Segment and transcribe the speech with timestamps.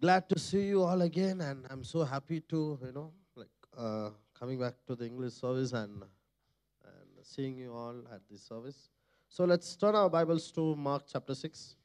[0.00, 4.08] glad to see you all again, and I'm so happy to, you know, like uh,
[4.38, 8.88] coming back to the English service and and seeing you all at this service.
[9.28, 11.76] So let's turn our Bibles to Mark chapter six.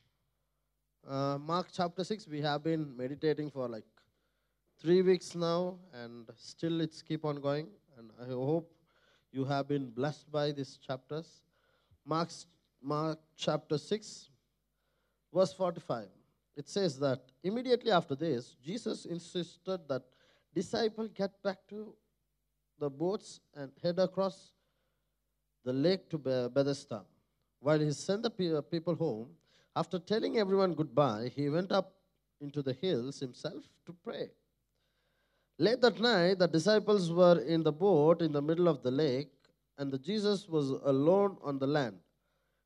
[1.06, 2.26] Uh, Mark chapter six.
[2.26, 3.86] We have been meditating for like
[4.80, 7.68] three weeks now, and still it's keep on going.
[7.98, 8.72] And I hope
[9.34, 11.42] you have been blessed by these chapters.
[12.06, 12.48] Mark's,
[12.82, 14.30] Mark chapter six,
[15.34, 16.08] verse forty-five
[16.56, 20.04] it says that immediately after this, Jesus insisted that
[20.54, 21.94] disciples get back to
[22.80, 24.52] the boats and head across
[25.64, 27.04] the lake to Be- Bethsaida.
[27.60, 29.30] While he sent the people home,
[29.76, 31.94] after telling everyone goodbye, he went up
[32.40, 34.30] into the hills himself to pray.
[35.58, 39.32] Late that night, the disciples were in the boat in the middle of the lake,
[39.78, 41.98] and the Jesus was alone on the land.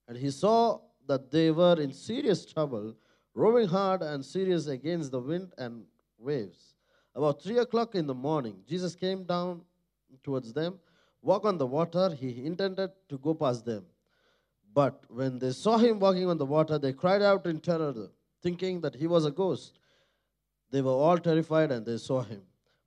[0.08, 2.96] And he saw that they were in serious trouble
[3.34, 5.84] rowing hard and serious against the wind and
[6.18, 6.74] waves.
[7.16, 9.62] About three o'clock in the morning, Jesus came down
[10.24, 10.80] towards them,
[11.22, 12.16] walked on the water.
[12.16, 13.86] He intended to go past them.
[14.74, 18.10] But when they saw him walking on the water, they cried out in terror,
[18.42, 19.80] thinking that he was a ghost.
[20.72, 22.42] They were all terrified and they saw him.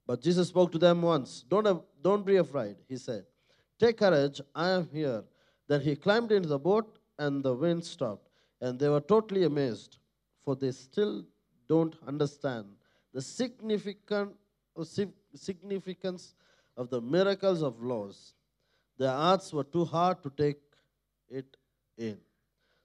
[0.07, 1.45] But Jesus spoke to them once.
[1.47, 3.25] Don't, don't be afraid, he said.
[3.79, 5.23] Take courage, I am here.
[5.67, 8.27] Then he climbed into the boat and the wind stopped.
[8.61, 9.97] And they were totally amazed
[10.43, 11.25] for they still
[11.67, 12.65] don't understand
[13.13, 14.33] the significant,
[15.35, 16.33] significance
[16.75, 18.33] of the miracles of laws.
[18.97, 20.59] Their hearts were too hard to take
[21.29, 21.57] it
[21.97, 22.17] in.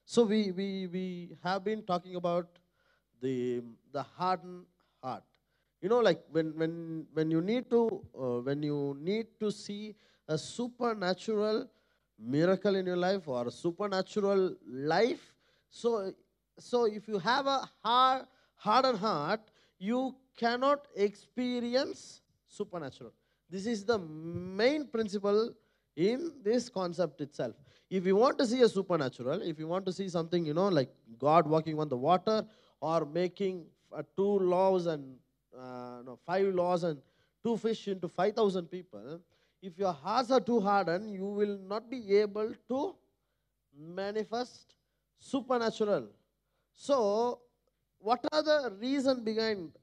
[0.05, 2.47] So we, we, we have been talking about
[3.21, 4.65] the, the hardened
[5.03, 5.23] heart.
[5.81, 9.95] You know, like when, when, when you need to uh, when you need to see
[10.27, 11.69] a supernatural
[12.19, 15.33] miracle in your life or a supernatural life,
[15.69, 16.11] so
[16.59, 19.41] so if you have a hard, hardened heart,
[19.77, 23.11] you cannot experience supernatural.
[23.49, 25.53] This is the main principle
[25.95, 27.55] in this concept itself.
[27.89, 30.67] If you want to see a supernatural, if you want to see something, you know,
[30.67, 32.45] like God walking on the water
[32.79, 33.65] or making
[33.95, 35.15] uh, two laws and
[35.57, 36.99] uh, no, five laws and
[37.43, 39.19] two fish into 5,000 people,
[39.61, 42.95] if your hearts are too hardened, you will not be able to
[43.77, 44.75] manifest
[45.19, 46.07] supernatural
[46.81, 47.41] so,
[47.99, 49.73] what are the reason behind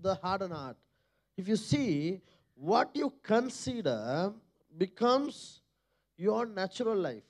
[0.00, 0.78] the hardened heart?
[1.36, 2.22] If you see,
[2.54, 4.32] what you consider
[4.78, 5.60] becomes
[6.16, 7.24] your natural life.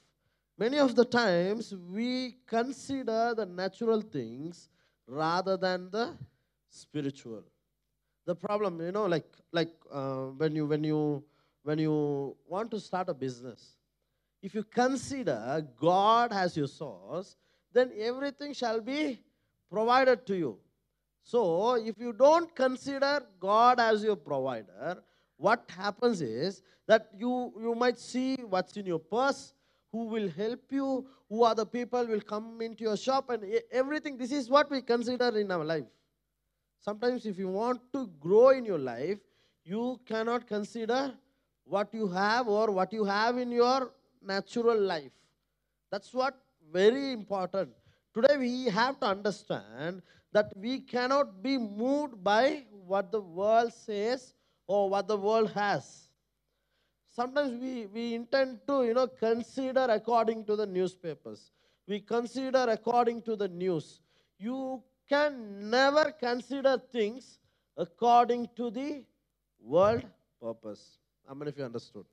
[0.57, 4.69] Many of the times we consider the natural things
[5.09, 6.17] rather than the
[6.69, 7.43] spiritual.
[8.27, 11.25] The problem, you know, like like uh, when you when you
[11.65, 13.75] when you want to start a business,
[14.41, 17.35] if you consider God as your source,
[17.75, 19.21] then everything shall be
[19.71, 20.59] provided to you.
[21.25, 25.03] So, if you don't consider God as your provider,
[25.37, 29.55] what happens is that you, you might see what's in your purse,
[29.91, 34.19] who will help you, who are the people will come into your shop, and everything.
[34.19, 35.85] This is what we consider in our life.
[36.79, 39.19] Sometimes, if you want to grow in your life,
[39.65, 41.15] you cannot consider
[41.65, 43.91] what you have or what you have in your
[44.23, 45.13] natural life.
[45.91, 46.37] That's what
[46.75, 47.71] very important.
[48.13, 50.03] Today we have to understand
[50.33, 54.35] that we cannot be moved by what the world says
[54.67, 56.09] or what the world has.
[57.09, 61.53] Sometimes we, we intend to, you know, consider according to the newspapers.
[61.87, 64.01] We consider according to the news.
[64.39, 67.39] You can never consider things
[67.77, 69.05] according to the
[69.61, 70.05] world
[70.43, 70.99] purpose.
[71.29, 72.07] How many of you understood?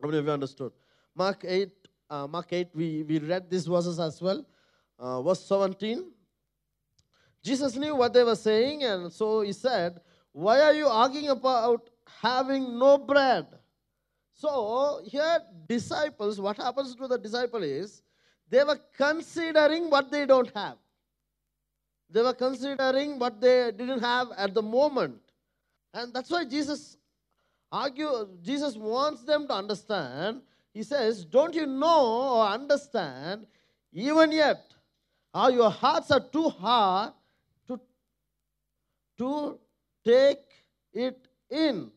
[0.00, 0.72] How many of you understood?
[1.14, 1.70] Mark 8,
[2.10, 4.44] uh, Mark 8, we, we read these verses as well.
[4.98, 6.10] Uh, verse 17.
[7.42, 10.00] Jesus knew what they were saying, and so he said,
[10.32, 13.46] Why are you arguing about having no bread?
[14.32, 18.02] So, here, disciples, what happens to the disciple is
[18.48, 20.76] they were considering what they don't have.
[22.10, 25.20] They were considering what they didn't have at the moment.
[25.92, 26.96] And that's why Jesus
[27.70, 30.42] argue Jesus wants them to understand
[30.74, 33.46] he says, Don't you know or understand,
[33.92, 34.74] even yet,
[35.32, 37.12] how your hearts are too hard
[37.68, 37.80] to,
[39.18, 39.58] to
[40.04, 40.42] take
[40.92, 41.92] it in?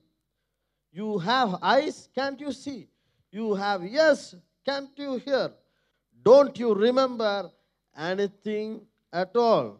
[0.91, 2.87] You have eyes, can't you see?
[3.31, 5.51] You have ears, can't you hear?
[6.23, 7.49] Don't you remember
[7.97, 8.81] anything
[9.11, 9.79] at all?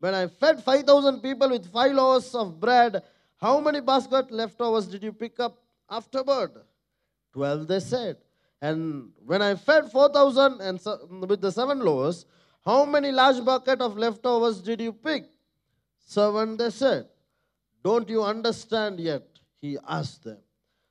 [0.00, 3.02] When I fed 5,000 people with five loaves of bread,
[3.40, 5.58] how many basket leftovers did you pick up
[5.90, 6.52] afterward?
[7.32, 8.16] Twelve, they said.
[8.60, 12.26] And when I fed 4,000 and so, with the seven loaves,
[12.64, 15.26] how many large bucket of leftovers did you pick?
[16.08, 17.06] servant, they said.
[17.84, 19.26] Don't you understand yet?
[19.60, 20.38] He asked them.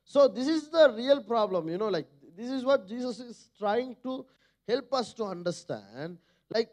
[0.04, 2.06] So, this is the real problem, you know, like
[2.36, 4.24] this is what Jesus is trying to
[4.66, 6.18] help us to understand.
[6.50, 6.70] Like,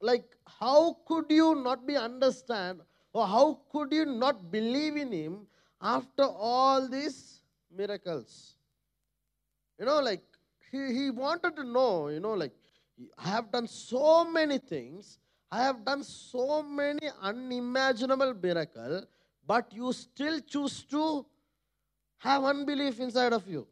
[0.00, 2.80] like how could you not be understand
[3.12, 5.46] or how could you not believe in him
[5.80, 7.40] after all these
[7.74, 8.56] miracles?
[9.82, 10.22] You know, like
[10.70, 12.52] he, he wanted to know, you know, like
[13.18, 15.18] I have done so many things,
[15.50, 19.06] I have done so many unimaginable miracles,
[19.44, 21.26] but you still choose to
[22.18, 23.66] have unbelief inside of you.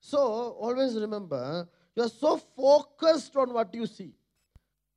[0.00, 1.66] So always remember,
[1.96, 4.12] you are so focused on what you see.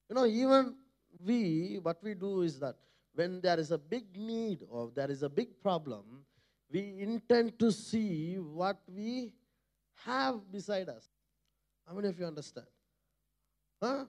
[0.09, 0.75] You know, even
[1.25, 2.75] we, what we do is that
[3.15, 6.25] when there is a big need or there is a big problem,
[6.71, 9.33] we intend to see what we
[10.05, 11.09] have beside us.
[11.87, 12.67] How many of you understand?
[13.81, 14.05] Huh?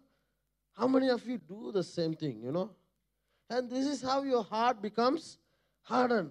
[0.77, 2.71] How many of you do the same thing, you know?
[3.51, 5.39] And this is how your heart becomes
[5.83, 6.31] hardened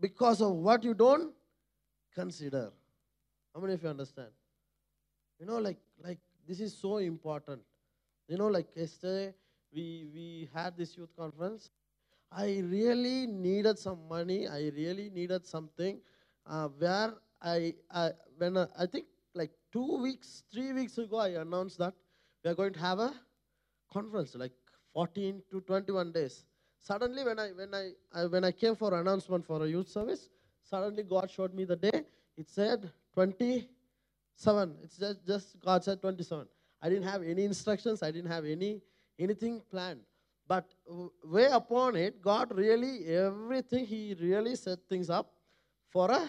[0.00, 1.32] because of what you don't
[2.14, 2.70] consider.
[3.54, 4.28] How many of you understand?
[5.40, 7.62] You know, like like this is so important.
[8.28, 9.34] You know, like yesterday
[9.72, 11.70] we we had this youth conference.
[12.36, 14.46] I really needed some money.
[14.46, 16.00] I really needed something
[16.46, 21.28] uh, where I, I when uh, I think like two weeks, three weeks ago, I
[21.28, 21.94] announced that
[22.44, 23.14] we are going to have a
[23.90, 24.52] conference, like
[24.92, 26.44] 14 to 21 days.
[26.78, 30.28] Suddenly, when I when I, I when I came for announcement for a youth service,
[30.62, 32.02] suddenly God showed me the day.
[32.36, 34.76] It said 27.
[34.82, 36.46] It's just, just God said 27.
[36.82, 38.02] I didn't have any instructions.
[38.02, 38.82] I didn't have any
[39.18, 40.00] anything planned.
[40.48, 40.72] But
[41.24, 45.32] way upon it, God really everything He really set things up
[45.88, 46.28] for a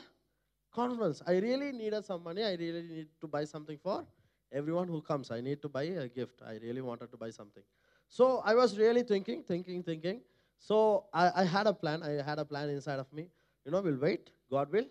[0.73, 1.21] conference.
[1.25, 2.43] I really needed some money.
[2.43, 4.05] I really need to buy something for
[4.51, 5.29] everyone who comes.
[5.31, 6.41] I need to buy a gift.
[6.45, 7.63] I really wanted to buy something.
[8.07, 10.21] So I was really thinking, thinking, thinking.
[10.57, 12.03] So I, I had a plan.
[12.03, 13.27] I had a plan inside of me.
[13.65, 14.31] You know, we'll wait.
[14.49, 14.85] God will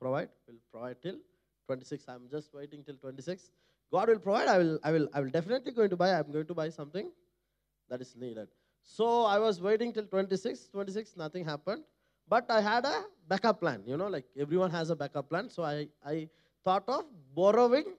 [0.00, 0.30] provide.
[0.48, 1.18] We'll provide till
[1.66, 2.04] 26.
[2.08, 3.50] I'm just waiting till 26.
[3.92, 4.48] God will provide.
[4.48, 4.78] I will.
[4.82, 5.08] I will.
[5.12, 6.10] I will definitely going to buy.
[6.18, 7.10] I'm going to buy something
[7.88, 8.48] that is needed.
[8.82, 10.68] So I was waiting till 26.
[10.68, 11.16] 26.
[11.16, 11.82] Nothing happened.
[12.28, 13.82] But I had a backup plan.
[13.86, 15.50] You know, like everyone has a backup plan.
[15.50, 16.28] So I I
[16.64, 17.94] thought of borrowing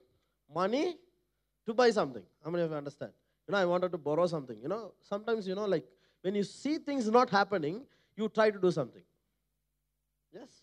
[0.52, 0.96] money
[1.66, 2.22] to buy something.
[2.44, 3.12] How many of you understand?
[3.46, 4.58] You know, I wanted to borrow something.
[4.60, 5.84] You know, sometimes you know, like
[6.22, 7.84] when you see things not happening,
[8.16, 9.02] you try to do something.
[10.32, 10.62] Yes?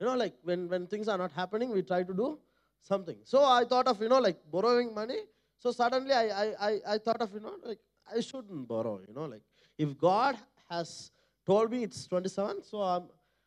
[0.00, 2.38] You know, like when, when things are not happening, we try to do
[2.80, 3.16] something.
[3.24, 5.20] So I thought of, you know, like borrowing money.
[5.58, 7.78] So suddenly I, I, I, I thought of, you know, like
[8.12, 9.42] I shouldn't borrow, you know, like
[9.78, 10.36] if God
[10.70, 11.10] has
[11.46, 13.04] told me it's 27, so I'm,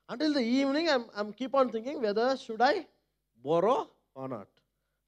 [0.09, 2.85] until the evening, I'm, I'm keep on thinking whether should I
[3.43, 4.47] borrow or not.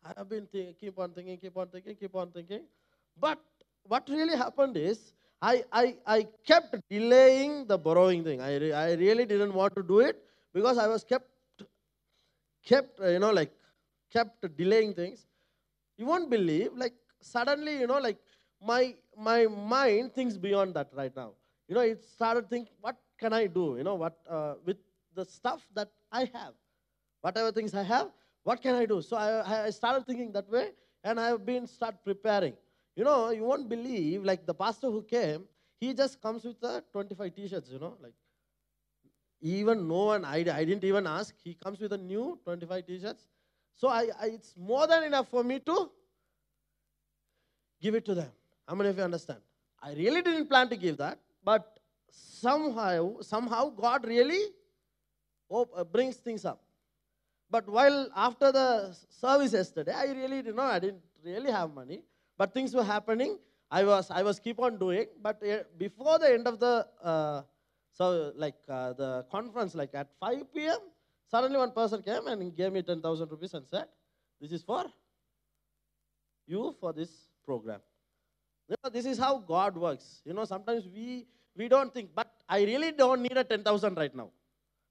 [0.03, 2.61] I have been th- keep on thinking, keep on thinking, keep on thinking.
[3.19, 3.39] But
[3.83, 8.41] what really happened is I, I, I kept delaying the borrowing thing.
[8.41, 10.23] I, re, I really didn't want to do it
[10.53, 11.29] because I was kept,
[12.65, 13.51] kept, uh, you know, like,
[14.11, 15.25] kept delaying things.
[15.97, 18.17] You won't believe, like, suddenly, you know, like,
[18.65, 21.31] my, my mind thinks beyond that right now.
[21.67, 24.77] You know, it started thinking, what can I do, you know, what, uh, with
[25.15, 26.53] the stuff that I have,
[27.21, 28.09] whatever things I have,
[28.43, 29.01] what can I do?
[29.01, 30.69] So I, I started thinking that way,
[31.03, 32.53] and I have been start preparing.
[32.95, 35.43] You know, you won't believe, like the pastor who came,
[35.79, 38.13] he just comes with the 25 t-shirts, you know, like
[39.41, 43.27] even no one, I, I didn't even ask, he comes with a new 25 t-shirts.
[43.75, 45.91] So I, I, it's more than enough for me to
[47.79, 48.31] give it to them.
[48.67, 49.39] How many of you understand?
[49.81, 51.79] I really didn't plan to give that, but
[52.11, 54.41] somehow, somehow God really
[55.49, 56.61] uh, brings things up.
[57.49, 62.03] But while after the service yesterday, I really didn't know, I didn't really have money.
[62.37, 63.39] But things were happening.
[63.71, 65.07] I was I was keep on doing.
[65.21, 67.41] But uh, before the end of the uh,
[67.93, 70.77] so like uh, the conference, like at 5 p.m.,
[71.25, 73.85] suddenly one person came and gave me 10,000 rupees and said,
[74.39, 74.85] "This is for
[76.45, 77.09] you for this
[77.45, 77.81] program."
[78.67, 80.21] You know, this is how God works.
[80.25, 84.13] You know, sometimes we we don't think, but I really don't need a 10,000 right
[84.15, 84.29] now.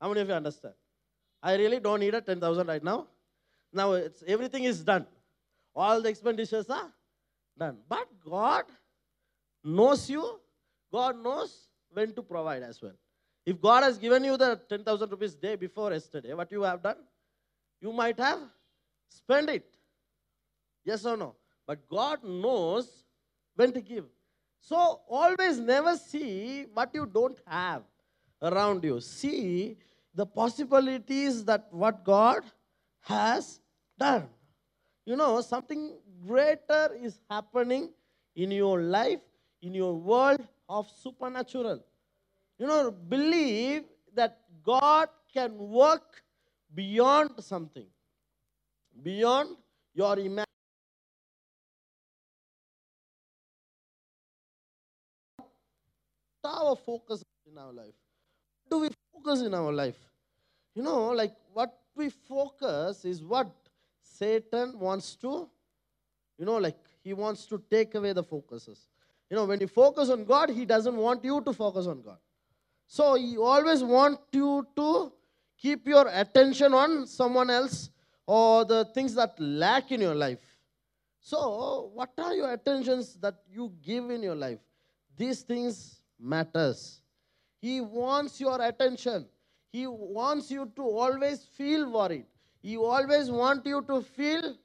[0.00, 0.74] How many of you understand?
[1.42, 3.06] I really don't need a 10,000 right now.
[3.72, 5.06] Now it's everything is done.
[5.74, 6.90] All the expenditures are
[7.58, 7.78] done.
[7.88, 8.64] But God
[9.62, 10.40] knows you,
[10.92, 12.94] God knows when to provide as well.
[13.44, 16.96] If God has given you the 10,000 rupees day before yesterday, what you have done?
[17.80, 18.40] You might have
[19.08, 19.76] spent it.
[20.84, 21.36] Yes or no?
[21.66, 23.05] But God knows
[23.56, 24.04] when to give.
[24.60, 27.82] So always never see what you don't have
[28.42, 29.00] around you.
[29.00, 29.76] See
[30.14, 32.42] the possibilities that what God
[33.00, 33.60] has
[33.98, 34.28] done.
[35.04, 35.96] You know, something
[36.26, 37.90] greater is happening
[38.34, 39.20] in your life,
[39.62, 41.84] in your world of supernatural.
[42.58, 43.84] You know, believe
[44.14, 46.22] that God can work
[46.74, 47.86] beyond something,
[49.02, 49.56] beyond
[49.94, 50.45] your imagination.
[56.46, 57.94] Our focus in our life.
[58.62, 59.96] What do we focus in our life?
[60.74, 63.50] You know, like what we focus is what
[64.02, 65.48] Satan wants to,
[66.38, 68.88] you know, like he wants to take away the focuses.
[69.30, 72.18] You know, when you focus on God, he doesn't want you to focus on God.
[72.86, 75.12] So he always want you to
[75.58, 77.90] keep your attention on someone else
[78.26, 80.40] or the things that lack in your life.
[81.20, 84.60] So, what are your attentions that you give in your life?
[85.16, 87.00] These things matters.
[87.60, 89.26] He wants your attention.
[89.72, 92.26] He wants you to always feel worried.
[92.62, 94.56] He always wants you to feel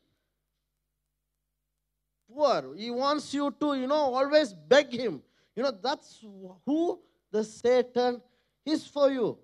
[2.33, 2.75] poor.
[2.75, 5.21] He wants you to, you know, always beg him.
[5.55, 6.23] You know, that's
[6.65, 6.99] who
[7.31, 8.21] the Satan
[8.65, 9.37] is for you.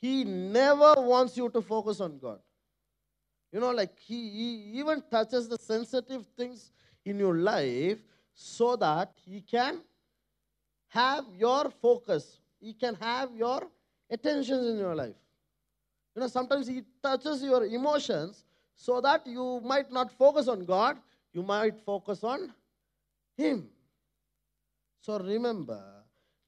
[0.00, 2.38] He never wants you to focus on God.
[3.52, 6.72] You know, like he, he even touches the sensitive things
[7.04, 7.98] in your life
[8.34, 9.80] so that he can
[10.94, 12.38] have your focus.
[12.60, 13.62] He can have your
[14.10, 15.16] attentions in your life.
[16.14, 18.44] You know, sometimes he touches your emotions
[18.76, 20.96] so that you might not focus on God,
[21.32, 22.52] you might focus on
[23.36, 23.68] him.
[25.00, 25.82] So remember,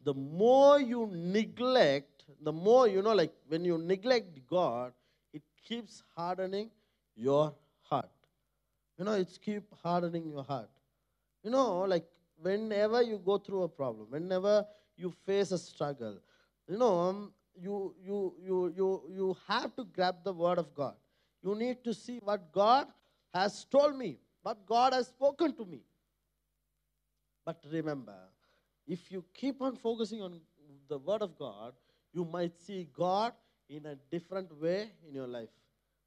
[0.02, 4.92] the more you neglect, the more, you know, like when you neglect God,
[5.32, 6.70] it keeps hardening
[7.16, 8.08] your heart.
[8.98, 10.70] You know, it's keep hardening your heart.
[11.42, 12.06] You know, like
[12.40, 14.64] whenever you go through a problem, whenever
[14.96, 16.18] you face a struggle,
[16.68, 20.94] you know, um, you, you, you, you, you have to grab the word of God.
[21.42, 22.88] You need to see what God
[23.32, 25.80] has told me, what God has spoken to me.
[27.44, 28.16] But remember,
[28.86, 30.40] if you keep on focusing on
[30.88, 31.72] the word of God,
[32.12, 33.32] you might see God
[33.68, 35.48] in a different way in your life.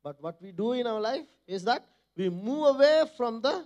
[0.03, 3.65] But what we do in our life is that we move away from the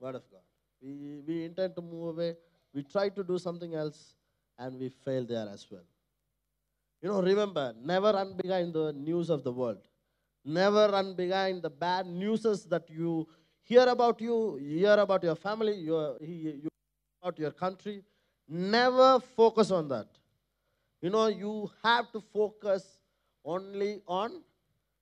[0.00, 0.47] word of God.
[0.82, 2.36] We, we intend to move away.
[2.74, 4.14] We try to do something else
[4.58, 5.84] and we fail there as well.
[7.02, 9.78] You know, remember, never run behind the news of the world.
[10.44, 13.28] Never run behind the bad newses that you
[13.62, 16.68] hear about you, hear about your family, you, you
[17.22, 18.02] about your country.
[18.48, 20.08] Never focus on that.
[21.00, 22.98] You know, you have to focus
[23.44, 24.42] only on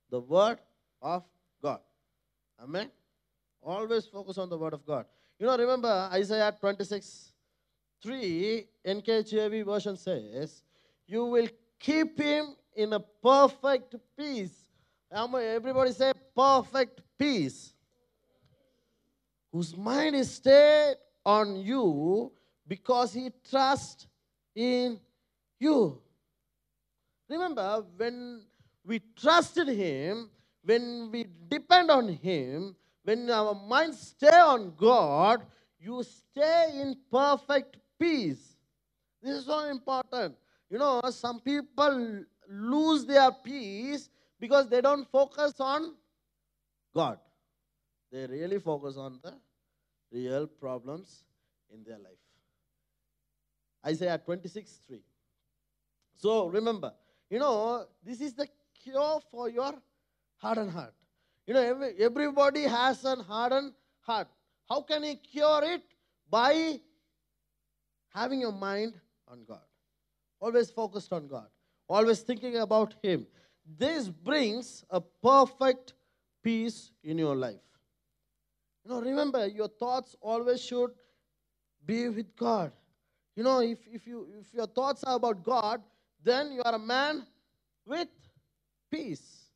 [0.09, 0.59] the Word
[1.01, 1.23] of
[1.61, 1.79] God.
[2.61, 2.91] Amen.
[3.61, 5.05] Always focus on the Word of God.
[5.39, 7.31] You know, remember Isaiah 26
[8.01, 10.63] 3 NKJV version says,
[11.05, 11.47] You will
[11.79, 14.55] keep him in a perfect peace.
[15.11, 17.73] Everybody say, perfect peace.
[19.51, 22.31] Whose mind is stayed on you
[22.67, 24.07] because he trusts
[24.55, 24.99] in
[25.59, 26.01] you.
[27.29, 28.43] Remember, when
[28.85, 30.29] we trusted him,
[30.63, 32.75] when we depend on him,
[33.07, 35.41] when our minds stay on God,
[35.79, 38.57] you stay in perfect peace.
[39.23, 40.35] This is so important.
[40.69, 45.95] You know, some people lose their peace because they don't focus on
[46.93, 47.17] God.
[48.11, 49.33] They really focus on the
[50.11, 51.23] real problems
[51.73, 52.23] in their life.
[53.85, 54.99] Isaiah 26 3.
[56.13, 56.91] So remember,
[57.29, 58.49] you know, this is the
[58.83, 59.75] cure for your
[60.39, 60.96] hardened heart.
[61.47, 64.27] You know, every, everybody has an hardened heart.
[64.69, 65.81] How can he cure it?
[66.29, 66.81] By
[68.13, 68.93] having your mind
[69.29, 69.61] on God.
[70.39, 71.47] Always focused on God.
[71.87, 73.25] Always thinking about Him.
[73.77, 75.93] This brings a perfect
[76.43, 77.61] peace in your life.
[78.83, 80.91] You know, remember, your thoughts always should
[81.85, 82.71] be with God.
[83.35, 85.81] You know, if, if, you, if your thoughts are about God,
[86.23, 87.25] then you are a man
[87.85, 88.09] with
[88.91, 89.46] peace.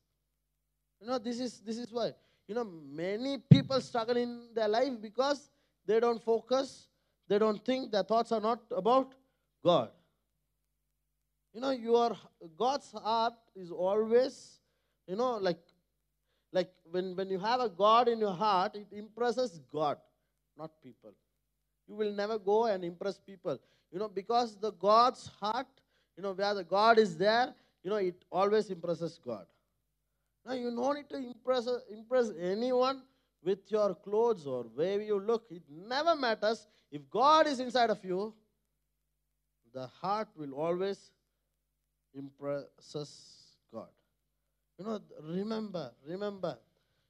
[1.02, 2.12] You know, this is, this is why.
[2.46, 5.50] You know, many people struggle in their life because
[5.84, 6.86] they don't focus,
[7.26, 9.14] they don't think, their thoughts are not about
[9.64, 9.90] God.
[11.52, 12.16] You know, your
[12.56, 14.60] God's heart is always,
[15.08, 15.58] you know, like
[16.52, 19.96] like when, when you have a God in your heart, it impresses God,
[20.56, 21.12] not people.
[21.88, 23.58] You will never go and impress people.
[23.90, 25.66] You know, because the God's heart,
[26.16, 29.46] you know, where the God is there, you know, it always impresses God.
[30.44, 33.02] Now you don't need to impress impress anyone
[33.44, 35.46] with your clothes or where you look.
[35.50, 36.66] It never matters.
[36.90, 38.34] If God is inside of you,
[39.72, 41.10] the heart will always
[42.14, 43.88] impresses God.
[44.78, 46.58] You know, remember, remember.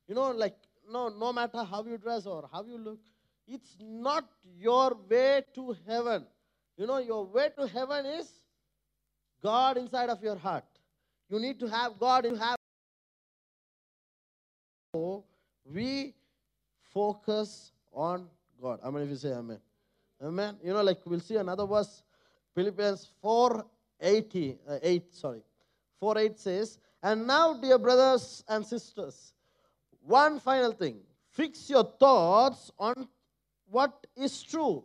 [0.07, 0.57] You know, like
[0.91, 3.01] no, no matter how you dress or how you look,
[3.47, 4.25] it's not
[4.59, 6.27] your way to heaven.
[6.77, 8.31] You know, your way to heaven is
[9.43, 10.65] God inside of your heart.
[11.29, 12.57] You need to have God in have.
[14.95, 15.25] So
[15.65, 16.13] we
[16.93, 18.29] focus on
[18.61, 18.81] God.
[18.83, 19.59] How many of you say amen?
[20.23, 20.59] Amen.
[20.63, 22.03] You know, like we'll see another verse,
[22.55, 23.65] Philippians 4
[24.03, 25.41] 80, uh, 8, sorry.
[25.99, 29.33] 4 8 says, And now, dear brothers and sisters,
[30.03, 30.99] one final thing
[31.31, 33.09] fix your thoughts on
[33.71, 34.85] what is true.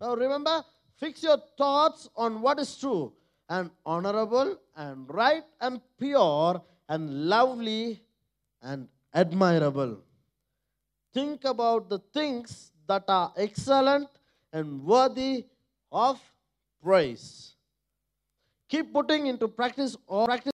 [0.00, 0.64] Now, remember,
[0.96, 3.12] fix your thoughts on what is true
[3.50, 8.00] and honorable and right and pure and lovely
[8.62, 9.98] and admirable.
[11.12, 14.08] Think about the things that are excellent
[14.52, 15.46] and worthy
[15.90, 16.20] of
[16.82, 17.54] praise.
[18.68, 20.52] Keep putting into practice or practice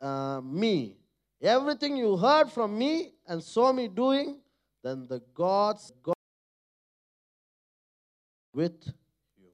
[0.00, 0.96] uh, me.
[1.40, 4.40] Everything you heard from me and saw me doing,
[4.82, 6.14] then the God's God
[8.52, 8.92] with
[9.38, 9.48] you.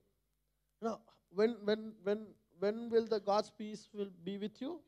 [0.80, 2.26] Now, when when when
[2.58, 4.80] when will the God's peace will be with you?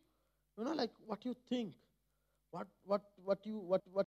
[0.59, 1.75] You know, like what you think,
[2.51, 4.07] what what what you what what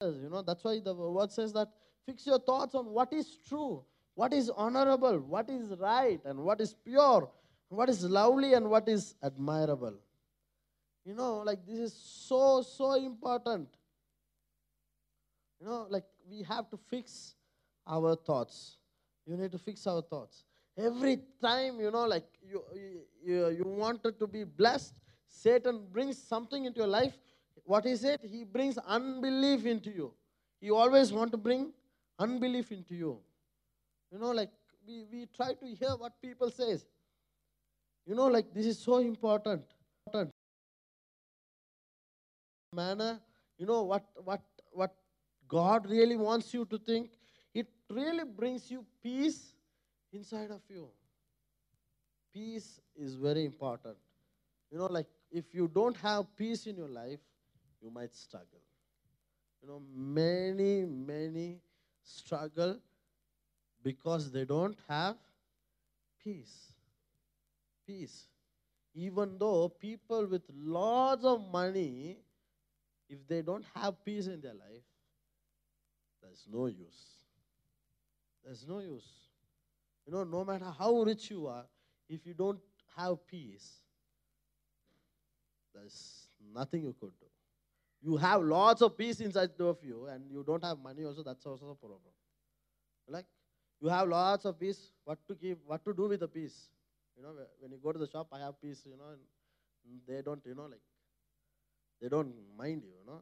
[0.00, 1.68] you know that's why the word says that
[2.06, 3.82] fix your thoughts on what is true
[4.14, 7.28] what is honorable what is right and what is pure
[7.68, 9.94] what is lovely and what is admirable.
[11.04, 13.68] You know like this is so so important.
[15.60, 17.34] You know like we have to fix
[17.86, 18.78] our thoughts.
[19.26, 20.44] You need to fix our thoughts
[20.76, 22.62] every time you know like you
[23.24, 24.94] you, you wanted to be blessed
[25.28, 27.14] satan brings something into your life.
[27.64, 28.20] What is it?
[28.22, 30.12] He brings unbelief into you.
[30.60, 31.72] He always want to bring
[32.18, 33.18] unbelief into you.
[34.12, 34.50] You know like
[34.86, 36.86] we, we try to hear what people says.
[38.06, 39.62] You know like this is so important.
[40.06, 40.30] Important
[42.74, 43.20] manner
[43.58, 44.94] you know what what what
[45.48, 47.10] god really wants you to think.
[47.54, 49.53] It really brings you peace
[50.14, 50.88] inside of you.
[52.32, 53.96] Peace is very important.
[54.70, 57.20] You know like if you don't have peace in your life
[57.82, 58.62] you might struggle.
[59.62, 61.60] You know many many
[62.02, 62.78] struggle
[63.82, 65.16] because they don't have
[66.22, 66.72] peace.
[67.86, 68.26] Peace.
[68.94, 72.18] Even though people with lots of money
[73.08, 74.82] if they don't have peace in their life
[76.22, 77.02] there's no use.
[78.44, 79.23] There's no use
[80.06, 81.64] you know no matter how rich you are
[82.08, 82.58] if you don't
[82.96, 83.80] have peace
[85.74, 87.26] there's nothing you could do.
[88.02, 91.44] You have lots of peace inside of you and you don't have money also that's
[91.46, 92.00] also a problem.
[93.08, 93.26] Like
[93.80, 96.68] you have lots of peace what to give what to do with the peace?
[97.16, 99.20] You know when you go to the shop i have peace you know and
[100.08, 100.80] they don't you know like
[102.00, 103.20] they don't mind you you know?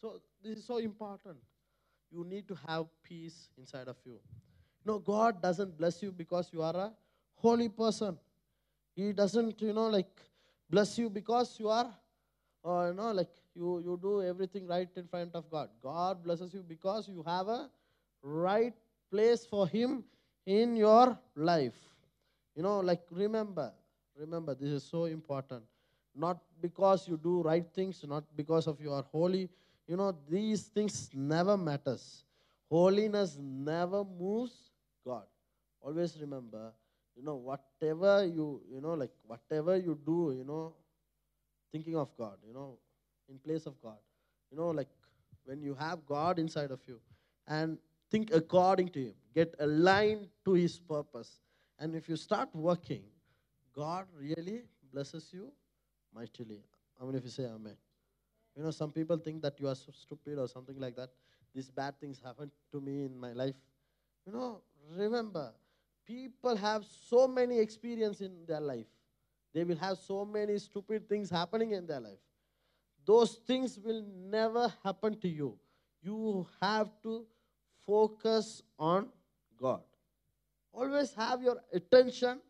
[0.00, 1.36] So this is so important.
[2.10, 4.18] You need to have peace inside of you
[4.84, 6.92] no god doesn't bless you because you are a
[7.36, 8.16] holy person.
[8.94, 10.20] He doesn't you know like
[10.68, 11.90] bless you because you are
[12.64, 15.68] uh, you know like you you do everything right in front of god.
[15.82, 17.70] God blesses you because you have a
[18.22, 18.74] right
[19.10, 20.04] place for him
[20.46, 21.78] in your life.
[22.54, 23.72] You know like remember
[24.16, 25.62] remember this is so important.
[26.14, 29.48] Not because you do right things not because of you are holy.
[29.86, 32.24] You know these things never matters.
[32.68, 34.69] Holiness never moves
[35.04, 35.24] god.
[35.80, 36.72] Always remember
[37.16, 40.74] you know whatever you you know like whatever you do you know
[41.72, 42.78] thinking of god you know
[43.28, 43.98] in place of god.
[44.50, 44.88] You know like
[45.44, 47.00] when you have god inside of you
[47.46, 47.78] and
[48.10, 51.40] think according to him get aligned to his purpose.
[51.78, 53.04] And if you start working
[53.74, 55.52] god really blesses you
[56.14, 56.62] mightily.
[57.00, 57.76] I mean, if you say amen.
[58.56, 61.10] You know some people think that you are so stupid or something like that.
[61.54, 63.56] These bad things happened to me in my life.
[64.26, 64.62] You know
[64.96, 65.52] remember
[66.06, 68.86] people have so many experience in their life.
[69.54, 72.18] They will have so many stupid things happening in their life.
[73.06, 75.58] Those things will never happen to you.
[76.02, 77.26] You have to
[77.86, 79.08] focus on
[79.60, 79.80] god.
[80.72, 82.40] Always have your attention.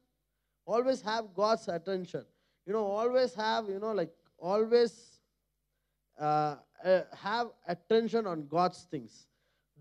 [0.67, 2.25] Always have god's attention.
[2.67, 5.21] You know always have you know like always
[6.19, 9.27] uh, uh, have attention on god's things.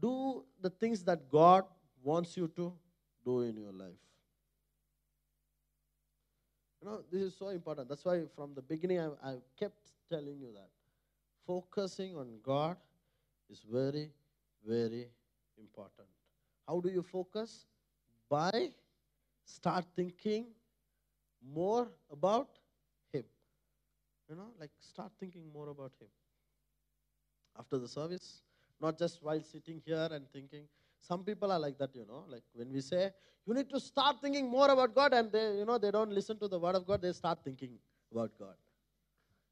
[0.02, 1.66] Do the things that god
[2.04, 2.74] wants you to
[3.24, 4.02] do in your life.
[6.82, 7.90] You know this is so important.
[7.90, 10.70] That's why from the beginning i, I kept telling you that
[11.46, 12.78] focusing on god
[13.50, 14.12] is very
[14.66, 15.08] very
[15.58, 16.08] important.
[16.68, 17.66] How do you focus?
[18.30, 18.72] By
[19.46, 20.46] start thinking
[21.54, 22.50] more about
[23.12, 23.24] him.
[24.30, 26.08] You know like start thinking more about him.
[27.58, 28.42] After the service,
[28.80, 30.66] not just while sitting here and thinking.
[31.02, 32.26] Some people are like that, you know.
[32.28, 33.12] Like when we say
[33.46, 36.38] you need to start thinking more about God, and they, you know, they don't listen
[36.40, 37.72] to the word of God, they start thinking
[38.12, 38.56] about God.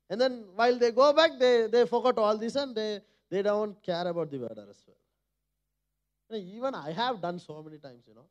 [0.09, 3.81] And then while they go back, they, they forgot all this and they, they don't
[3.83, 6.39] care about the word as well.
[6.39, 8.25] Even I have done so many times, you know.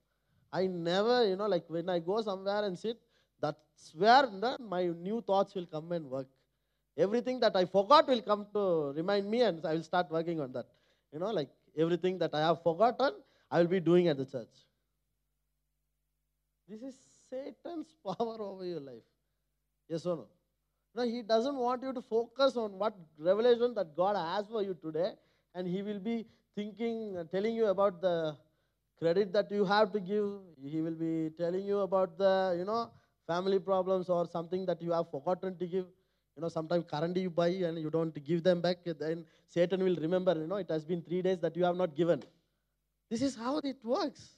[0.52, 2.98] I never, you know, like when I go somewhere and sit,
[3.40, 4.28] that's where
[4.60, 6.28] my new thoughts will come and work.
[6.96, 10.52] Everything that I forgot will come to remind me, and I will start working on
[10.52, 10.66] that.
[11.12, 13.12] You know, like everything that I have forgotten,
[13.50, 14.54] I will be doing at the church.
[16.68, 16.94] This is
[17.30, 19.02] Satan's power over your life.
[19.88, 20.26] Yes or no?
[20.94, 24.76] No, he doesn't want you to focus on what revelation that God has for you
[24.82, 25.12] today,
[25.54, 28.34] and he will be thinking, uh, telling you about the
[28.98, 30.28] credit that you have to give.
[30.64, 32.90] He will be telling you about the, you know,
[33.26, 35.86] family problems or something that you have forgotten to give.
[36.36, 39.96] You know, sometimes currently you buy and you don't give them back, then Satan will
[39.96, 42.22] remember, you know, it has been three days that you have not given.
[43.10, 44.34] This is how it works.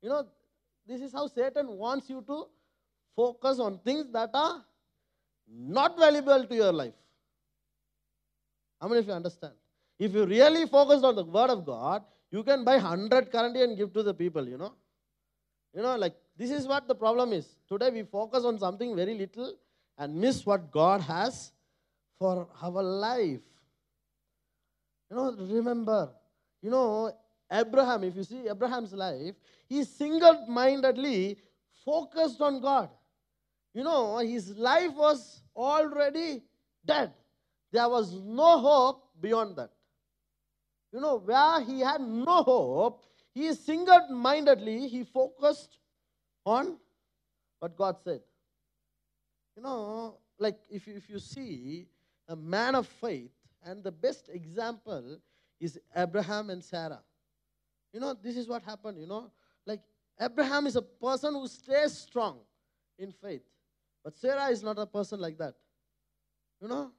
[0.00, 0.26] You know,
[0.86, 2.46] this is how Satan wants you to
[3.14, 4.64] focus on things that are
[5.46, 6.94] not valuable to your life.
[8.80, 9.52] How many of you understand?
[9.98, 13.76] If you really focus on the word of God, you can buy 100 currency and
[13.76, 14.72] give to the people, you know.
[15.74, 17.46] You know, like this is what the problem is.
[17.68, 19.54] Today we focus on something very little
[19.98, 21.52] and miss what God has
[22.18, 23.40] for our life.
[25.10, 26.10] You know, remember,
[26.62, 27.12] you know,
[27.50, 29.34] Abraham, if you see Abraham's life,
[29.68, 31.38] he single mindedly
[31.84, 32.88] focused on God.
[33.72, 36.42] You know, his life was already
[36.84, 37.12] dead.
[37.72, 39.70] There was no hope beyond that.
[40.92, 45.78] You know, where he had no hope, he single mindedly, he focused
[46.46, 46.76] on
[47.58, 48.20] what God said.
[49.56, 51.86] You know, like if you, if you see
[52.28, 53.30] a man of faith,
[53.64, 55.18] and the best example
[55.60, 57.00] is Abraham and Sarah.
[57.92, 59.30] You know, this is what happened, you know.
[59.64, 59.80] Like
[60.20, 62.40] Abraham is a person who stays strong
[62.98, 63.42] in faith.
[64.02, 65.54] But Sarah is not a person like that.
[66.60, 66.90] You know?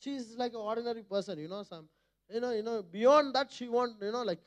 [0.00, 1.88] She's like an ordinary person, you know, some
[2.30, 4.40] you know, you know, beyond that she want, you know, like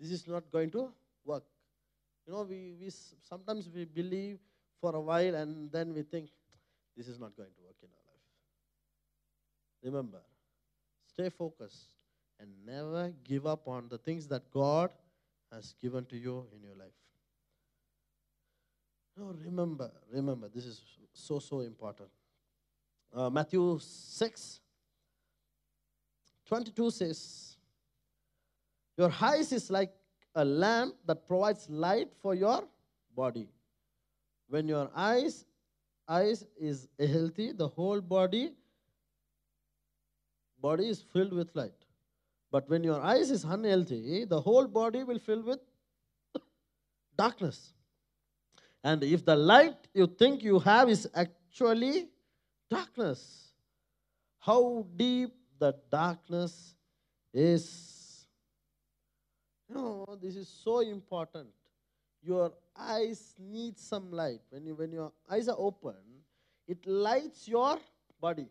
[0.00, 0.88] this is not going to
[1.24, 1.44] work.
[2.26, 2.90] You know, we, we
[3.22, 4.38] sometimes we believe
[4.80, 6.30] for a while and then we think
[6.98, 8.24] this is not going to work in our life.
[9.84, 10.18] Remember,
[11.06, 11.94] stay focused
[12.40, 14.90] and never give up on the things that God
[15.52, 16.92] has given to you in your life.
[19.16, 20.82] No, remember, remember, this is
[21.12, 22.08] so, so important.
[23.14, 24.60] Uh, Matthew 6
[26.46, 27.56] 22 says,
[28.96, 29.92] Your eyes is like
[30.34, 32.64] a lamp that provides light for your
[33.14, 33.48] body.
[34.48, 35.44] When your eyes
[36.08, 38.52] eyes is healthy, the whole body
[40.60, 41.72] body is filled with light.
[42.50, 45.60] But when your eyes is unhealthy, the whole body will fill with
[47.16, 47.72] darkness.
[48.82, 52.08] And if the light you think you have is actually
[52.70, 53.52] darkness,
[54.38, 56.74] how deep the darkness
[57.34, 58.26] is.
[59.68, 61.48] You know, this is so important.
[62.22, 64.40] Your eyes need some light.
[64.50, 65.94] When, you, when your eyes are open,
[66.66, 67.78] it lights your
[68.20, 68.48] body.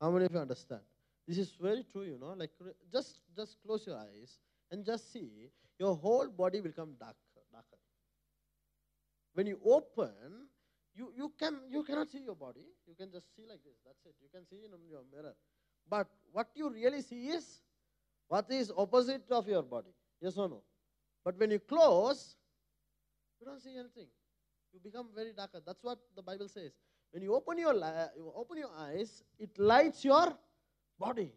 [0.00, 0.80] How many of you understand?
[1.26, 2.34] This is very true, you know.
[2.36, 2.50] Like
[2.92, 4.38] just just close your eyes
[4.70, 7.16] and just see your whole body will become darker,
[7.50, 7.78] darker.
[9.32, 10.12] When you open,
[10.94, 12.66] you, you can you cannot see your body.
[12.86, 13.74] You can just see like this.
[13.84, 14.14] That's it.
[14.20, 15.34] You can see in your mirror.
[15.88, 17.62] But what you really see is
[18.28, 19.90] what is opposite of your body.
[20.20, 20.62] Yes or no?
[21.24, 22.36] But when you close,
[23.44, 24.06] you don't see anything.
[24.72, 25.60] You become very darker.
[25.64, 26.72] That's what the Bible says.
[27.10, 30.36] When you open your you open your eyes, it lights your
[30.98, 31.30] body.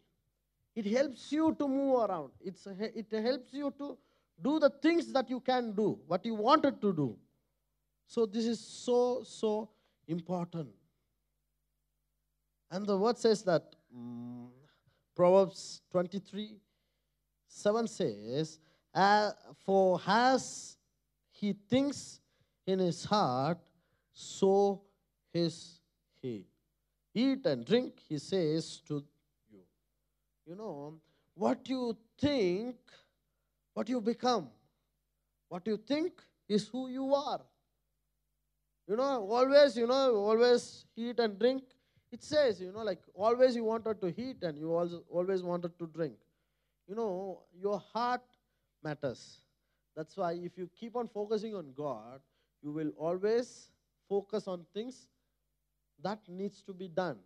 [0.75, 2.31] It helps you to move around.
[2.39, 3.97] It's it helps you to
[4.41, 7.15] do the things that you can do, what you wanted to do.
[8.05, 9.69] So this is so, so
[10.07, 10.69] important.
[12.71, 14.49] And the word says that um,
[15.15, 16.55] Proverbs 23
[17.49, 18.59] 7 says,
[18.93, 19.31] uh,
[19.65, 20.76] For as
[21.39, 22.19] he thinks
[22.65, 23.59] in his heart,
[24.11, 24.81] so
[25.33, 25.79] is
[26.21, 26.45] he.
[27.13, 29.03] Eat and drink, he says to
[29.51, 29.59] you.
[30.47, 30.95] You know,
[31.35, 32.75] what you think,
[33.73, 34.49] what you become.
[35.49, 37.41] What you think is who you are.
[38.87, 41.63] You know, always, you know, always eat and drink.
[42.11, 45.77] It says, you know, like always you wanted to eat and you also always wanted
[45.77, 46.15] to drink.
[46.87, 48.21] You know, your heart
[48.83, 49.41] matters.
[49.97, 52.21] That's why if you keep on focusing on God,
[52.61, 53.71] you will always
[54.07, 55.07] focus on things
[56.03, 57.17] that needs to be done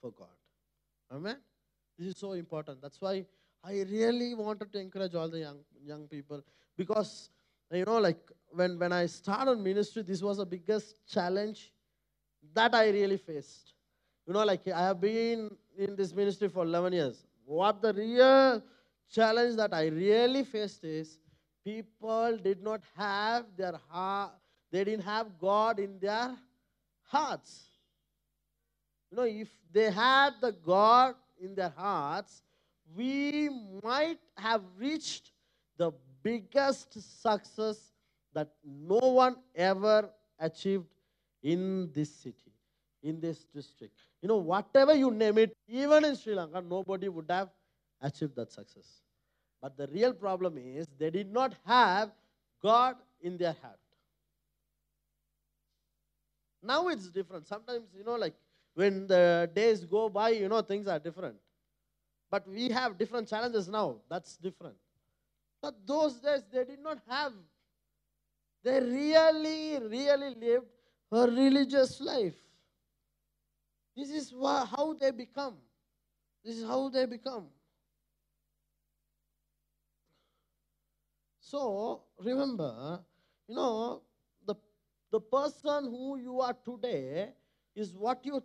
[0.00, 0.36] for God.
[1.12, 1.36] Amen?
[1.96, 2.82] This is so important.
[2.82, 3.24] That's why
[3.62, 6.42] I really wanted to encourage all the young young people
[6.76, 7.30] because
[7.70, 8.18] you know, like
[8.50, 11.72] when when I started ministry, this was the biggest challenge
[12.52, 13.74] that I really faced.
[14.26, 17.24] You know, like I have been in this ministry for 11 years.
[17.44, 18.62] What the real
[19.10, 21.18] challenge that I really faced is
[21.64, 24.32] people did not have their heart,
[24.70, 26.34] they didn't have God in their
[27.04, 27.64] hearts.
[29.10, 32.42] You know, if they had the God in their hearts,
[32.96, 33.48] we
[33.82, 35.32] might have reached
[35.76, 37.92] the biggest success
[38.34, 40.86] that no one ever achieved
[41.42, 42.52] in this city,
[43.02, 43.94] in this district.
[44.20, 47.50] You know, whatever you name it, even in Sri Lanka, nobody would have
[48.00, 49.02] achieved that success.
[49.62, 52.10] But the real problem is they did not have
[52.60, 53.78] God in their heart.
[56.60, 57.46] Now it's different.
[57.46, 58.34] Sometimes, you know, like
[58.74, 61.36] when the days go by, you know, things are different.
[62.30, 63.96] But we have different challenges now.
[64.10, 64.76] That's different.
[65.60, 67.32] But those days, they did not have.
[68.64, 70.66] They really, really lived
[71.12, 72.34] a religious life.
[73.96, 75.54] This is how they become.
[76.44, 77.46] This is how they become.
[81.52, 83.00] So remember,
[83.46, 84.00] you know,
[84.46, 84.54] the,
[85.10, 87.28] the person who you are today
[87.76, 88.42] is what you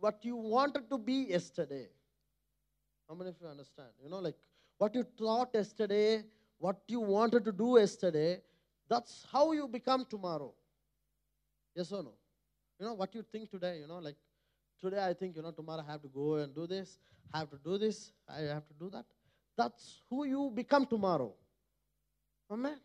[0.00, 1.86] what you wanted to be yesterday.
[3.08, 3.90] How many of you understand?
[4.02, 4.34] You know, like
[4.76, 6.24] what you thought yesterday,
[6.58, 8.40] what you wanted to do yesterday,
[8.88, 10.52] that's how you become tomorrow.
[11.76, 12.14] Yes or no?
[12.80, 14.16] You know, what you think today, you know, like
[14.80, 16.98] today I think, you know, tomorrow I have to go and do this,
[17.32, 19.04] I have to do this, I have to do that.
[19.56, 21.34] That's who you become tomorrow.
[22.50, 22.78] Amen.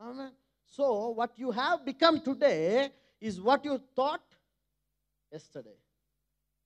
[0.00, 0.32] Amen.
[0.66, 4.22] So, what you have become today is what you thought
[5.32, 5.76] yesterday.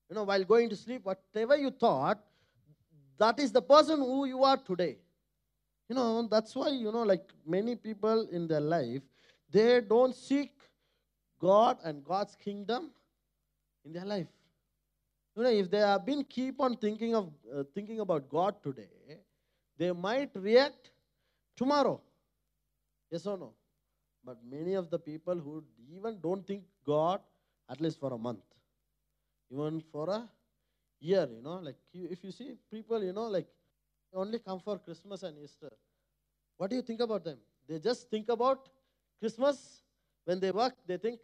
[0.08, 2.18] You know, while going to sleep, whatever you thought,
[3.18, 4.98] that is the person who you are today.
[5.88, 9.02] You know, that's why, you know, like many people in their life,
[9.50, 10.52] they don't seek
[11.38, 12.90] God and God's kingdom
[13.84, 14.28] in their life.
[15.36, 19.18] You know, if they have been keep on thinking of uh, thinking about God today,
[19.78, 20.90] they might react
[21.56, 22.00] tomorrow.
[23.12, 23.52] Yes or no?
[24.24, 25.62] But many of the people who
[25.94, 27.20] even don't think God,
[27.68, 28.44] at least for a month,
[29.50, 30.28] even for a
[31.00, 33.46] year, you know, like if you see people, you know, like
[34.14, 35.70] only come for Christmas and Easter.
[36.56, 37.38] What do you think about them?
[37.68, 38.68] They just think about
[39.20, 39.82] Christmas.
[40.24, 41.20] When they work, they think,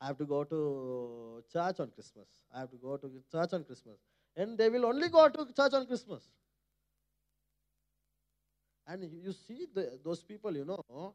[0.00, 2.28] I have to go to church on Christmas.
[2.54, 3.98] I have to go to church on Christmas.
[4.36, 6.22] And they will only go to church on Christmas.
[8.86, 11.14] And you see the, those people, you know,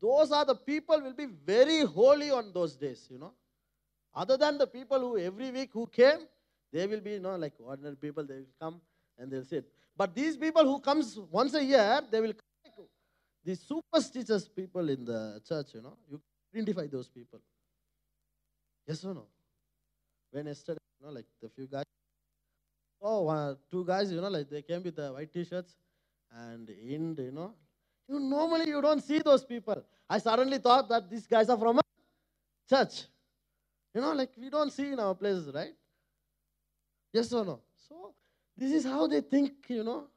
[0.00, 3.32] those are the people will be very holy on those days, you know.
[4.14, 6.26] Other than the people who every week who came,
[6.72, 8.80] they will be, you know, like ordinary people, they will come
[9.18, 9.66] and they'll sit.
[9.96, 12.88] But these people who comes once a year, they will come like
[13.44, 15.96] the superstitious people in the church, you know.
[16.10, 16.20] You
[16.54, 17.40] identify those people.
[18.86, 19.26] Yes or no?
[20.30, 21.84] When yesterday, you know, like the few guys,
[23.02, 25.76] oh, uh, guys, you know, like they came with the white t-shirts
[26.32, 27.54] and in, you know,
[28.10, 29.82] you normally you don't see those people.
[30.08, 31.82] I suddenly thought that these guys are from a
[32.68, 33.04] church.
[33.94, 35.74] You know, like we don't see in our places, right?
[37.12, 37.60] Yes or no?
[37.88, 38.12] So
[38.56, 40.08] this is how they think, you know.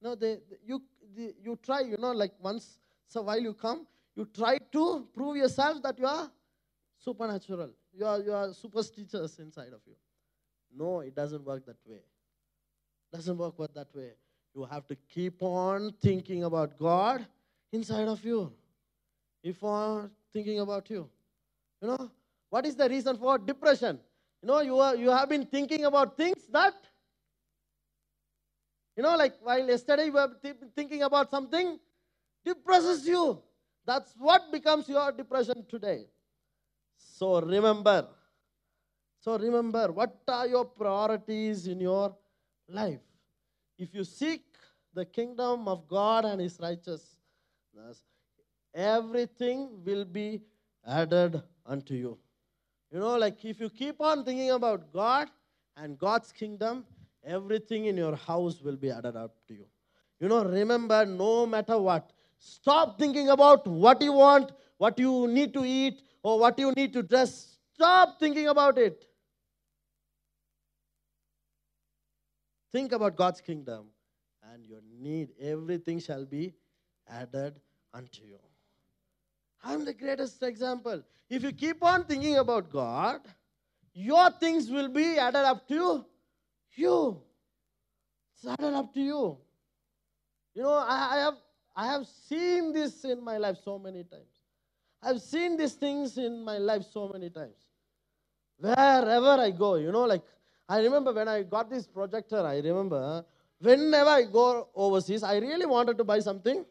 [0.00, 0.82] No, they, you
[1.14, 2.78] the, you try, you know, like once
[3.08, 6.30] so while you come, you try to prove yourself that you are
[6.98, 7.70] supernatural.
[7.92, 9.94] You are you are superstitious inside of you.
[10.74, 12.02] No, it doesn't work that way.
[13.12, 14.12] Doesn't work that way.
[14.54, 17.26] You have to keep on thinking about God
[17.72, 18.52] inside of you.
[19.42, 21.08] If on thinking about you.
[21.80, 22.10] You know,
[22.50, 23.98] what is the reason for depression?
[24.42, 26.74] You know, you, are, you have been thinking about things that,
[28.96, 31.78] you know, like while yesterday you were th- thinking about something,
[32.44, 33.40] depresses you.
[33.86, 36.06] That's what becomes your depression today.
[36.96, 38.06] So remember,
[39.20, 42.14] so remember, what are your priorities in your
[42.68, 43.00] life?
[43.82, 44.44] If you seek
[44.94, 48.04] the kingdom of God and His righteousness,
[48.72, 50.42] everything will be
[50.86, 52.16] added unto you.
[52.92, 55.28] You know, like if you keep on thinking about God
[55.76, 56.84] and God's kingdom,
[57.24, 59.66] everything in your house will be added up to you.
[60.20, 65.52] You know, remember, no matter what, stop thinking about what you want, what you need
[65.54, 67.58] to eat, or what you need to dress.
[67.74, 69.06] Stop thinking about it.
[72.72, 73.86] Think about God's kingdom,
[74.52, 76.54] and your need, everything shall be
[77.08, 77.60] added
[77.92, 78.38] unto you.
[79.62, 81.02] I'm the greatest example.
[81.28, 83.20] If you keep on thinking about God,
[83.94, 86.04] your things will be added up to
[86.74, 87.22] you.
[88.34, 89.38] It's added up to you.
[90.54, 91.34] You know, I, I have
[91.74, 94.42] I have seen this in my life so many times.
[95.02, 97.56] I've seen these things in my life so many times.
[98.58, 100.22] Wherever I go, you know, like
[100.74, 103.24] I remember when I got this projector, I remember
[103.60, 106.64] whenever I go overseas, I really wanted to buy something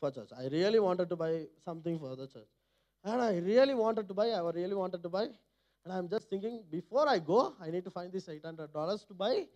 [0.00, 0.30] for church.
[0.38, 1.32] I really wanted to buy
[1.64, 2.50] something for the church.
[3.04, 5.26] And I really wanted to buy, I really wanted to buy.
[5.84, 9.46] And I'm just thinking, before I go, I need to find this $800 to buy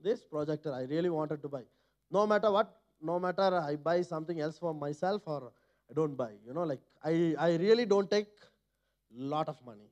[0.00, 0.72] this projector.
[0.74, 1.62] I really wanted to buy.
[2.10, 5.52] No matter what, no matter I buy something else for myself or
[5.90, 6.32] I don't buy.
[6.46, 8.28] You know, like I, I really don't take
[9.14, 9.91] lot of money.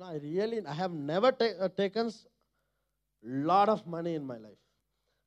[0.00, 2.10] You know, I really, I have never ta- uh, taken
[3.22, 4.56] lot of money in my life.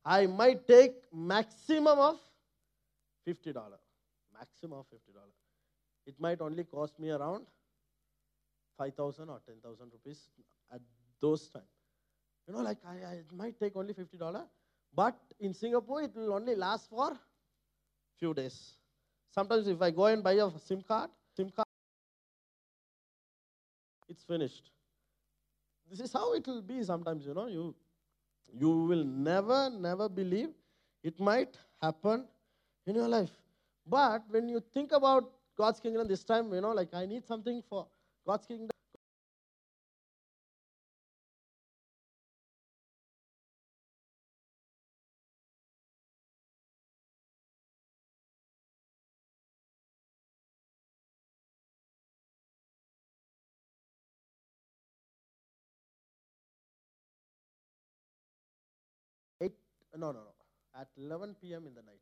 [0.04, 2.16] I might take maximum of
[3.28, 3.54] $50.
[4.32, 4.98] Maximum of $50.
[6.06, 7.46] It might only cost me around
[8.76, 10.28] 5,000 or 10,000 rupees
[10.72, 10.80] at
[11.20, 11.70] those times.
[12.48, 14.42] You know, like I, I, might take only $50,
[14.92, 17.16] but in Singapore it will only last for
[18.18, 18.74] few days.
[19.30, 21.63] Sometimes if I go and buy a SIM card, SIM card,
[24.14, 24.70] it's finished.
[25.90, 27.46] This is how it will be sometimes, you know.
[27.46, 27.74] You
[28.64, 30.50] you will never, never believe
[31.02, 32.26] it might happen
[32.86, 33.34] in your life.
[33.86, 37.62] But when you think about God's kingdom this time, you know, like I need something
[37.68, 37.86] for
[38.26, 38.73] God's kingdom.
[59.96, 60.34] No, no, no.
[60.80, 61.66] At 11 p.m.
[61.66, 62.00] in the night.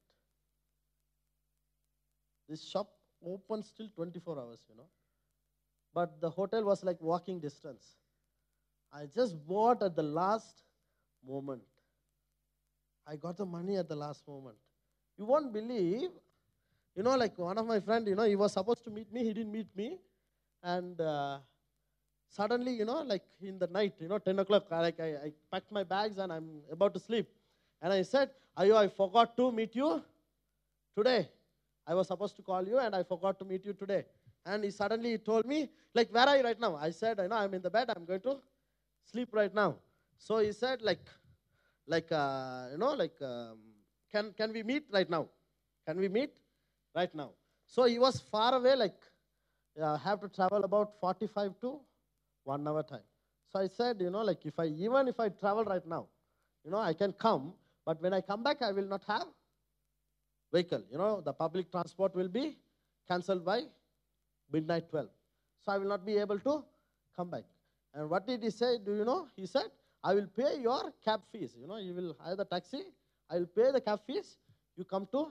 [2.49, 2.91] This shop
[3.25, 4.89] opens till 24 hours, you know.
[5.95, 7.97] But the hotel was like walking distance.
[8.93, 10.63] I just bought at the last
[11.27, 11.63] moment.
[13.07, 14.57] I got the money at the last moment.
[15.19, 16.11] You won't believe,
[16.95, 19.25] you know, like one of my friend, you know, he was supposed to meet me,
[19.25, 19.99] he didn't meet me,
[20.63, 21.39] and uh,
[22.29, 25.73] suddenly, you know, like in the night, you know, 10 o'clock, like I, I packed
[25.73, 27.29] my bags and I'm about to sleep,
[27.83, 30.03] and I said, Ayo, I forgot to meet you
[30.97, 31.29] today.
[31.87, 34.05] I was supposed to call you and I forgot to meet you today.
[34.47, 36.77] And he suddenly told me, like, where are you right now?
[36.77, 37.91] I said, I know I'm in the bed.
[37.95, 38.39] I'm going to
[39.05, 39.77] sleep right now.
[40.19, 41.05] So he said, like,
[41.87, 43.59] like, uh, you know, like, um,
[44.11, 45.29] can can we meet right now?
[45.87, 46.31] Can we meet
[46.95, 47.31] right now?
[47.67, 48.99] So he was far away, like,
[49.81, 51.81] uh, have to travel about 45 to
[52.45, 53.07] one hour time.
[53.49, 56.07] So I said, you know, like, if I even if I travel right now,
[56.65, 57.53] you know, I can come,
[57.85, 59.27] but when I come back, I will not have
[60.53, 60.83] vehicle.
[60.91, 62.57] You know, the public transport will be
[63.09, 63.63] cancelled by
[64.53, 65.09] midnight 12.
[65.65, 66.65] So I will not be able to
[67.17, 67.45] come back.
[67.95, 68.79] And what did he say?
[68.85, 69.29] Do you know?
[69.37, 69.67] He said,
[70.03, 71.55] I will pay your cab fees.
[71.59, 72.83] You know, you will hire the taxi.
[73.31, 74.37] I will pay the cab fees.
[74.77, 75.29] You come to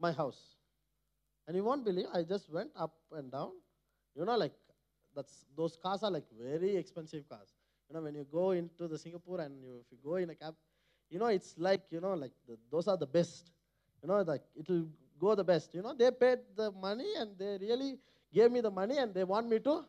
[0.00, 0.56] my house.
[1.46, 3.52] And you won't believe, I just went up and down.
[4.16, 4.54] You know, like
[5.14, 7.48] that's those cars are like very expensive cars.
[7.88, 10.34] You know, when you go into the Singapore and you, if you go in a
[10.34, 10.54] cab,
[11.10, 13.50] you know, it's like you know, like the, those are the best.
[14.02, 14.86] You know, like it will
[15.18, 15.74] go the best.
[15.74, 17.98] You know, they paid the money and they really
[18.32, 19.84] gave me the money and they want me to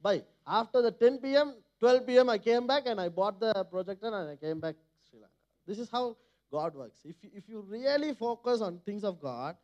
[0.00, 0.22] buy.
[0.46, 4.30] After the 10 p.m., 12 p.m., I came back and I bought the projector and
[4.30, 4.76] I came back
[5.08, 5.32] Sri Lanka.
[5.66, 6.16] This is how
[6.50, 7.00] God works.
[7.04, 9.56] If if you really focus on things of God,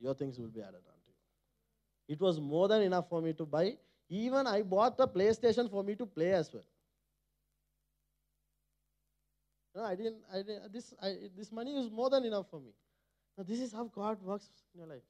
[0.00, 2.14] your things will be added unto you.
[2.14, 3.76] It was more than enough for me to buy.
[4.08, 6.64] Even I bought a PlayStation for me to play as well.
[9.78, 10.16] No, I didn't.
[10.34, 12.72] I didn't this, I, this money is more than enough for me.
[13.36, 15.04] Now, this is how God works in your life.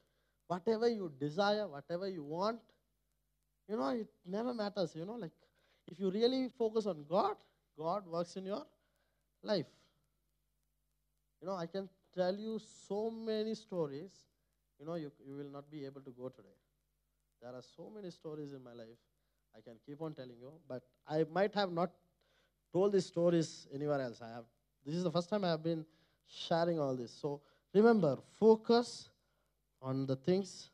[0.46, 2.59] Whatever you desire, whatever you want,
[3.66, 4.94] you know, it never matters.
[4.94, 5.33] You know, like
[5.90, 7.37] if you really focus on God,
[7.78, 8.66] God works in your
[9.42, 9.64] life.
[11.40, 14.11] You know, I can tell you so many stories.
[14.78, 16.59] You know, you, you will not be able to go today.
[17.40, 19.00] There are so many stories in my life.
[19.57, 21.90] I can keep on telling you, but I might have not
[22.70, 24.20] told these stories anywhere else.
[24.20, 24.45] I have.
[24.85, 25.85] This is the first time I have been
[26.26, 27.12] sharing all this.
[27.12, 27.41] So
[27.74, 29.09] remember, focus
[29.81, 30.70] on the things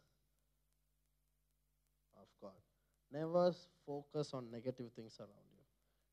[2.17, 2.53] of God.
[3.13, 3.53] Never
[3.87, 5.63] focus on negative things around you.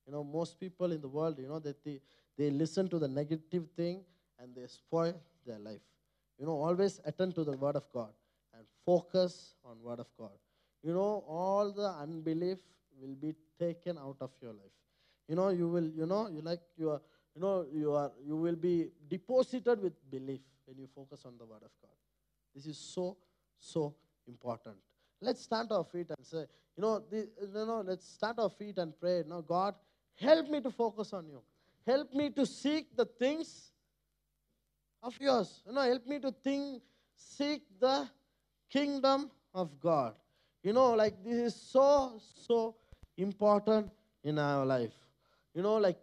[0.06, 2.00] You know, most people in the world, you know, that they,
[2.38, 4.02] they listen to the negative thing
[4.40, 5.14] and they spoil
[5.46, 5.82] their life.
[6.40, 8.10] You know, always attend to the word of God
[8.58, 10.32] and focus on word of God.
[10.84, 12.58] You know, all the unbelief
[13.00, 14.72] will be taken out of your life.
[15.28, 17.02] You know, you will, you know, you like you are,
[17.36, 21.46] you know, you are, you will be deposited with belief when you focus on the
[21.46, 21.96] word of God.
[22.56, 23.18] This is so,
[23.60, 23.96] so
[24.28, 24.76] important.
[25.22, 28.78] Let's stand our feet and say, you know, the, you know, let's stand our feet
[28.78, 29.24] and pray.
[29.28, 29.76] Now, God,
[30.20, 31.42] help me to focus on you.
[31.86, 33.72] help me to seek the things
[35.04, 35.62] of yours.
[35.66, 36.82] You know, help me to think,
[37.16, 38.08] seek the
[38.70, 40.14] kingdom of God.
[40.64, 42.76] You know, like this is so, so
[43.18, 43.90] important
[44.24, 44.94] in our life.
[45.54, 45.98] You know, like,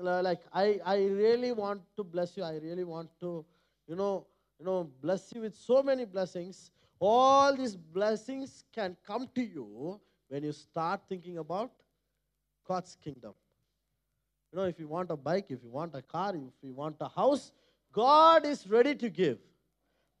[0.00, 2.42] like I, I really want to bless you.
[2.42, 3.44] I really want to,
[3.86, 4.26] you know,
[4.58, 6.70] you know, bless you with so many blessings.
[6.98, 11.70] All these blessings can come to you when you start thinking about
[12.66, 13.34] God's kingdom.
[14.52, 16.96] You know, if you want a bike, if you want a car, if you want
[17.00, 17.52] a house,
[17.92, 19.38] God is ready to give.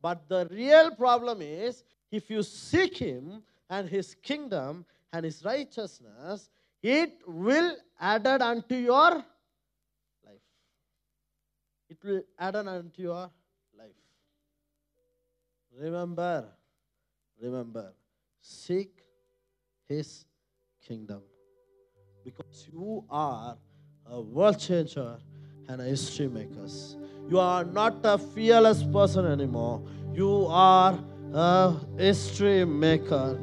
[0.02, 6.50] But the real problem is if you seek Him and His kingdom and His righteousness,
[6.82, 9.24] it will added unto your.
[11.94, 13.30] It will added unto your
[13.78, 14.02] life.
[15.78, 16.48] Remember,
[17.40, 17.92] remember,
[18.40, 18.90] seek
[19.86, 20.24] His
[20.84, 21.22] kingdom
[22.24, 23.56] because you are
[24.06, 25.18] a world changer
[25.68, 26.66] and a history maker.
[27.28, 29.80] You are not a fearless person anymore.
[30.12, 30.98] You are
[31.32, 33.38] a history maker.